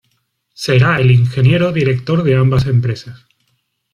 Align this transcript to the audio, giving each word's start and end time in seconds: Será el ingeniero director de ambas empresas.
Será 0.55 0.99
el 0.99 1.11
ingeniero 1.11 1.71
director 1.71 2.23
de 2.23 2.35
ambas 2.35 2.65
empresas. 2.65 3.27